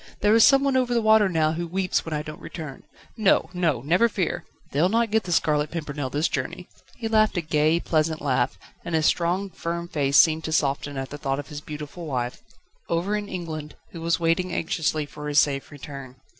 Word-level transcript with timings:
There 0.21 0.33
is 0.33 0.43
someone 0.43 0.75
over 0.75 0.95
the 0.95 0.99
water 1.03 1.29
now 1.29 1.51
who 1.51 1.67
weeps 1.67 2.03
when 2.03 2.11
I 2.15 2.23
don't 2.23 2.41
return 2.41 2.81
No! 3.17 3.51
no! 3.53 3.81
never 3.81 4.09
fear 4.09 4.45
they'll 4.71 4.89
not 4.89 5.11
get 5.11 5.25
The 5.25 5.31
Scarlet 5.31 5.69
Pimpernel 5.69 6.09
this 6.09 6.27
journey..." 6.27 6.67
He 6.97 7.07
laughed, 7.07 7.37
a 7.37 7.41
gay, 7.41 7.79
pleasant 7.79 8.19
laugh, 8.19 8.57
and 8.83 8.95
his 8.95 9.05
strong, 9.05 9.51
firm 9.51 9.87
face 9.87 10.17
seemed 10.17 10.43
to 10.45 10.51
soften 10.51 10.97
at 10.97 11.09
thought 11.09 11.37
of 11.37 11.49
the 11.49 11.61
beautiful 11.63 12.07
wife, 12.07 12.41
over 12.89 13.15
in 13.15 13.29
England, 13.29 13.75
who 13.91 14.01
was 14.01 14.19
waiting 14.19 14.51
anxiously 14.51 15.05
for 15.05 15.27
his 15.27 15.39
safe 15.39 15.69
return. 15.69 16.15